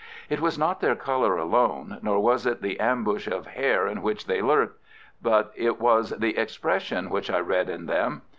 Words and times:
It 0.31 0.39
was 0.41 0.57
not 0.57 0.79
their 0.79 0.95
colour 0.95 1.37
alone, 1.37 1.99
nor 2.01 2.19
was 2.19 2.47
it 2.47 2.63
the 2.63 2.79
ambush 2.79 3.27
of 3.27 3.45
hair 3.45 3.85
in 3.85 4.01
which 4.01 4.25
they 4.25 4.41
lurked; 4.41 4.79
but 5.21 5.53
it 5.55 5.79
was 5.79 6.09
the 6.09 6.39
expression 6.39 7.11
which 7.11 7.29
I 7.29 7.37
read 7.39 7.69
in 7.69 7.85
them. 7.85 8.23